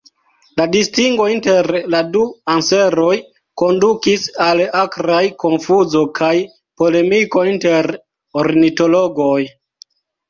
La 0.59 0.65
distingo 0.75 1.25
inter 1.33 1.67
la 1.95 1.99
du 2.15 2.23
anseroj 2.53 3.11
kondukis 3.63 4.25
al 4.47 4.63
akraj 4.81 5.21
konfuzo 5.45 6.03
kaj 6.21 6.33
polemiko 6.83 7.47
inter 7.53 7.93
ornitologoj. 8.45 9.41